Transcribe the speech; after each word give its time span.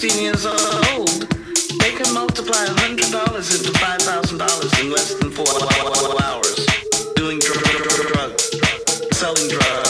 16 0.00 0.22
years 0.22 0.46
old, 0.46 1.26
they 1.80 1.90
can 1.90 2.14
multiply 2.14 2.66
$100 2.66 2.86
into 2.86 3.72
$5,000 3.72 4.80
in 4.80 4.92
less 4.92 5.14
than 5.14 5.32
four 5.32 5.44
hours. 6.22 6.66
Doing 7.16 7.40
drugs, 7.40 8.06
drug, 8.06 8.40
selling 9.12 9.48
drugs. 9.48 9.87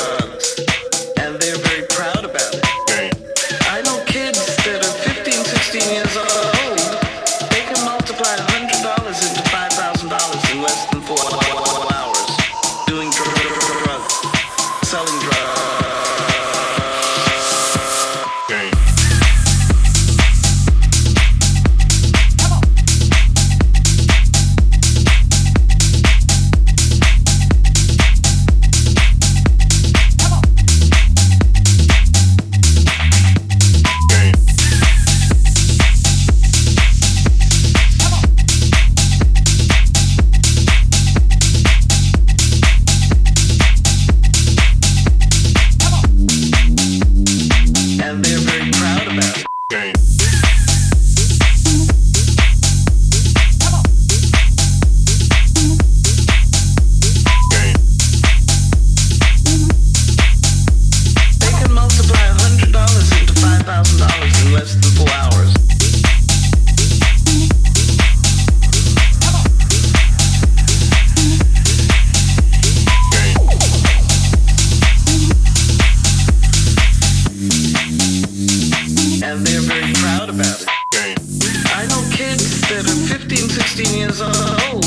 16 83.78 83.96
years 83.96 84.20
old, 84.20 84.82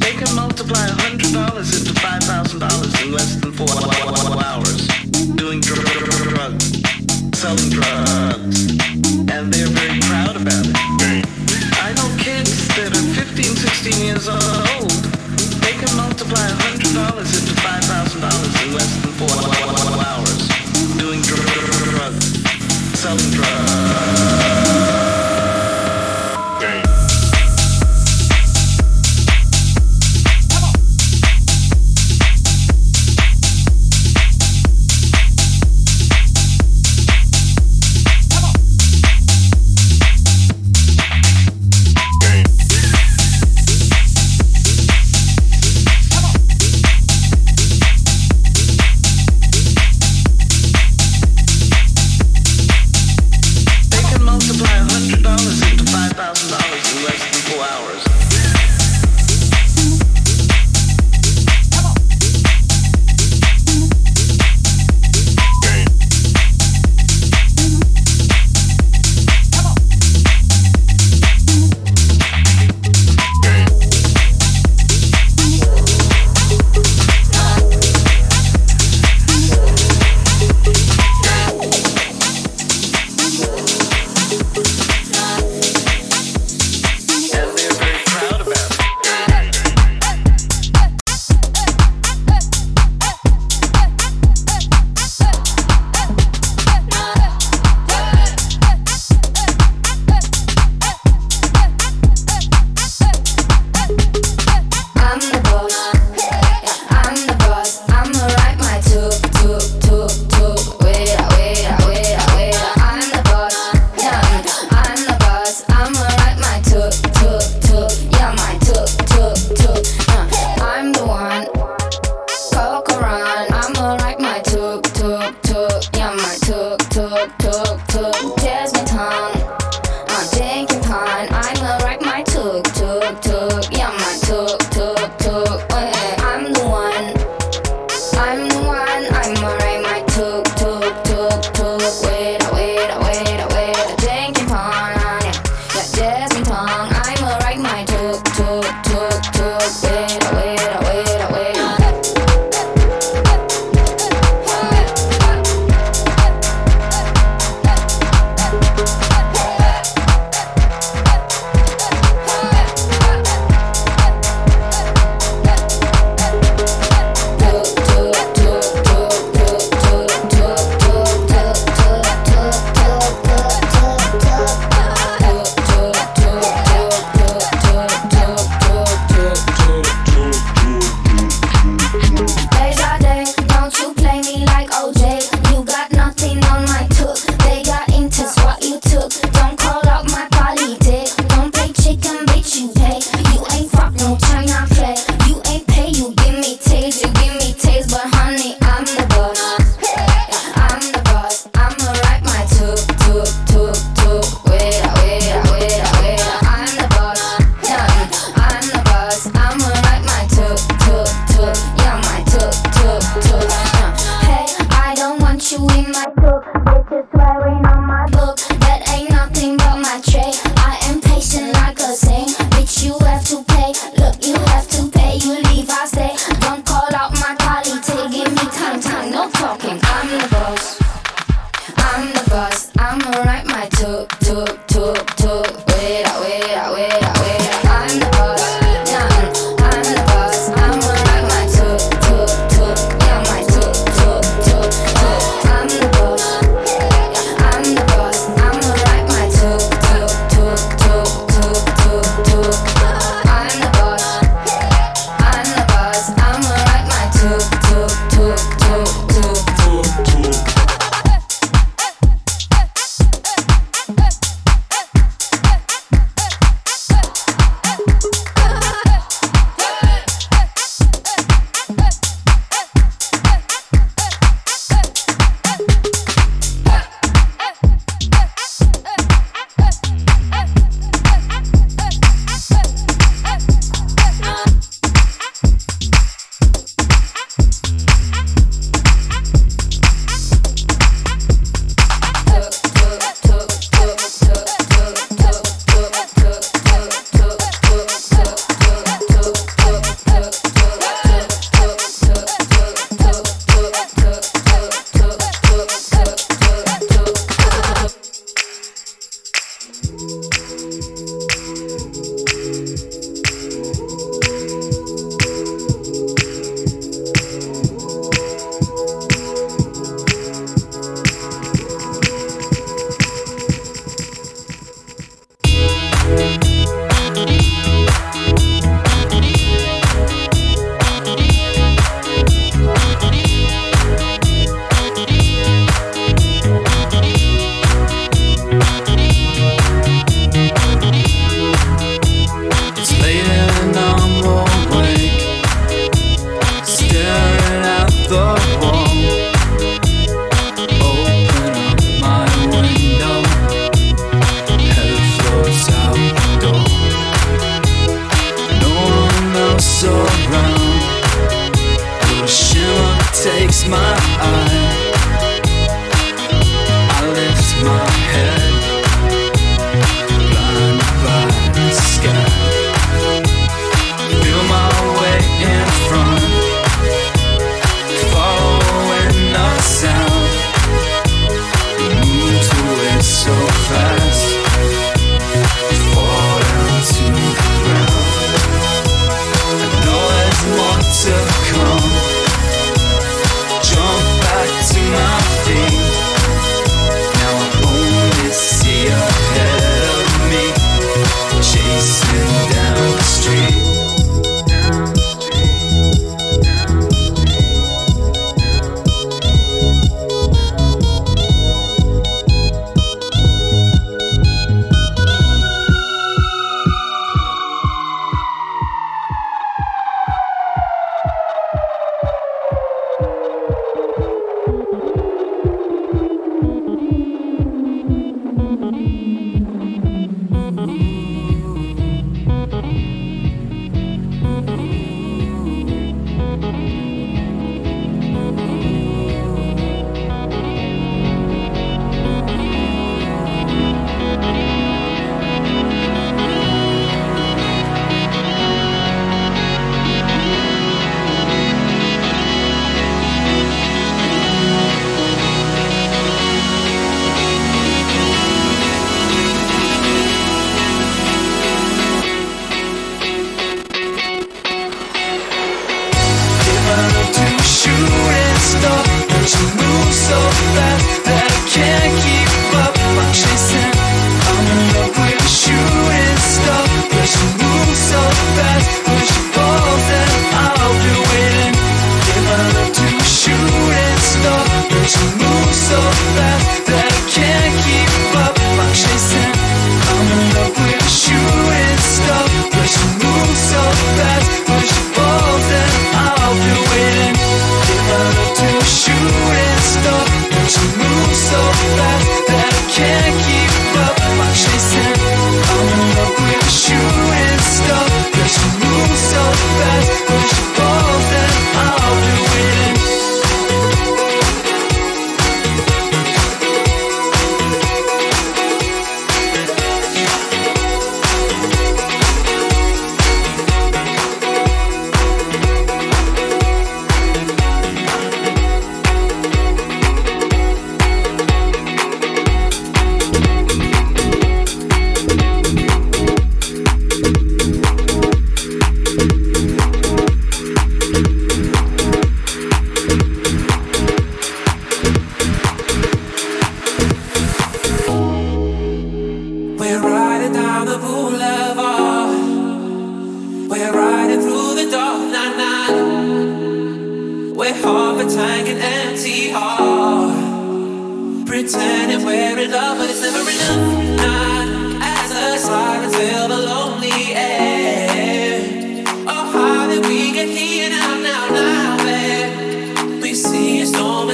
they 0.00 0.12
can 0.12 0.34
multiply 0.34 0.88
$100 0.88 1.12
into 1.14 1.92
$5,000 1.92 3.04
in 3.04 3.12
less 3.12 3.36
than 3.36 3.52
four 3.52 3.68
hours. 4.42 4.88
Doing 5.36 5.60
drugs, 5.60 6.72
selling 7.38 7.68
drugs. 7.68 8.03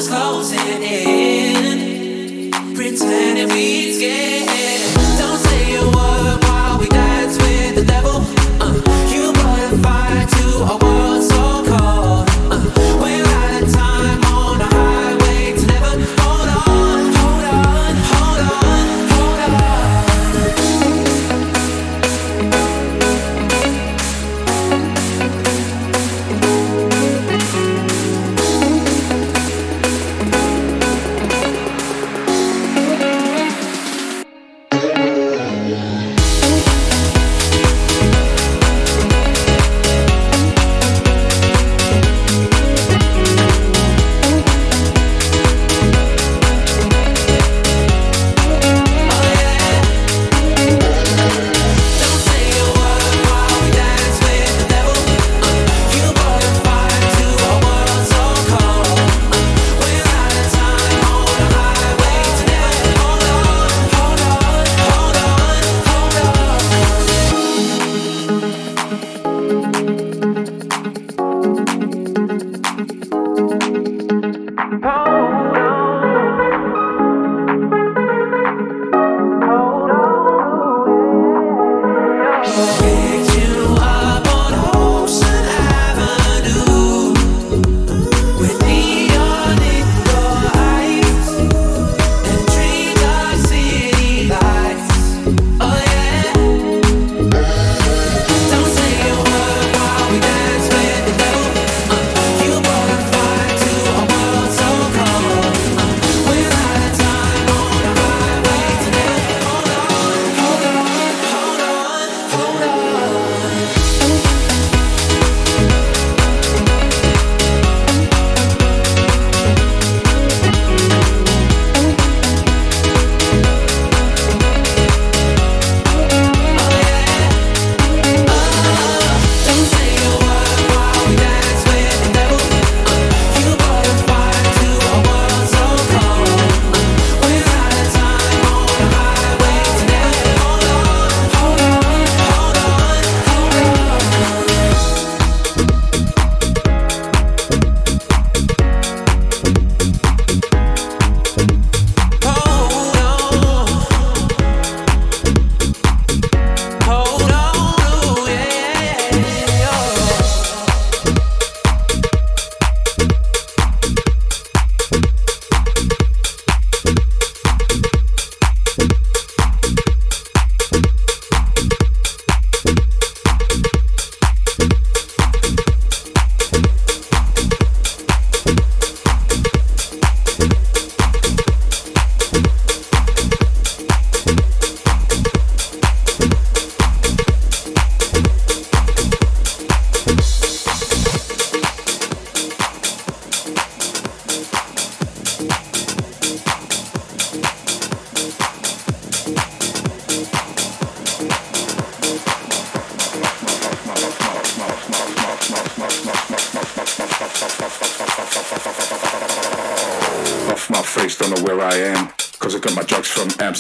is 0.00 0.08
closing 0.08 0.82
in. 0.82 1.10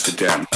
Amsterdam. 0.00 0.49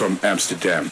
From 0.00 0.18
Amsterdam. 0.22 0.90